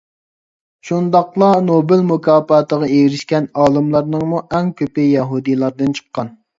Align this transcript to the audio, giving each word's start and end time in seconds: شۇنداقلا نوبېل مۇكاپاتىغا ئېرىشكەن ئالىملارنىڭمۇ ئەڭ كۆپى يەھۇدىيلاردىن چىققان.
شۇنداقلا 0.89 1.49
نوبېل 1.67 2.01
مۇكاپاتىغا 2.13 2.91
ئېرىشكەن 2.97 3.49
ئالىملارنىڭمۇ 3.61 4.45
ئەڭ 4.49 4.77
كۆپى 4.83 5.11
يەھۇدىيلاردىن 5.15 5.99
چىققان. 6.03 6.39